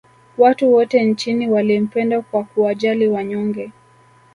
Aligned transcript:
Watu 0.37 0.73
wote 0.73 1.03
nchini 1.03 1.49
walimpenda 1.49 2.21
kwa 2.21 2.43
kuwajali 2.43 3.07
wanyonge 3.07 3.71